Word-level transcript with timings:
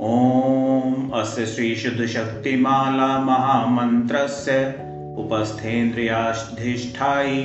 ॐ 0.00 1.10
अस्य 1.20 1.46
श्रीशुद्धशक्तिमाला 1.46 3.18
महामन्त्रस्य 3.18 4.85
उपस्थेन्द्रियाधिष्ठायि 5.22 7.40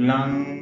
लङ् 0.00 0.58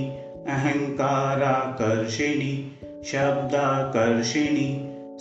अहङ्काराकर्षिणि 0.55 2.51
शब्दाकर्षिणि 3.11 4.67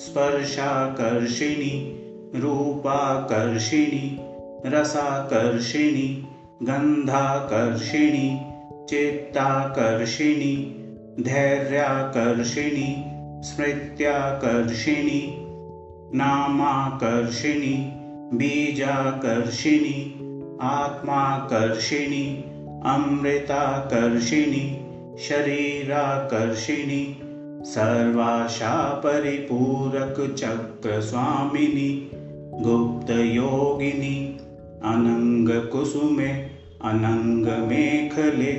स्पर्शाकर्षिणि 0.04 1.72
रूपाकर्षिणि 2.42 4.06
रसाकर्षिणि 4.74 6.08
गन्धाकर्षिणि 6.68 8.28
चित्ताकर्षिणि 8.90 10.54
धैर्याकर्षिणि 11.24 12.86
स्मृत्याकर्षिणि 13.48 15.20
नामाकर्षिणि 16.20 17.74
बीजाकर्षिणि 18.38 19.98
आत्माकर्षिणि 20.68 22.22
अमृताकर्षिणि 22.92 24.64
शरीराकर्षिणि 25.28 27.02
सर्वाशा 27.72 28.72
परिपूरकचक्रस्वामिनि 29.04 31.90
गुप्तयोगिनि 32.64 34.16
अनङ्गकुसुमे 34.92 36.32
अनङ्गमेखले 36.90 38.52